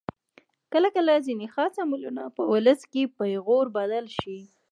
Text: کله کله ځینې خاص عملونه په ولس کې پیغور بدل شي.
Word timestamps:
کله 0.73 0.89
کله 0.95 1.13
ځینې 1.27 1.45
خاص 1.55 1.73
عملونه 1.83 2.23
په 2.35 2.43
ولس 2.51 2.81
کې 2.91 3.03
پیغور 3.19 3.65
بدل 3.77 4.05
شي. 4.19 4.37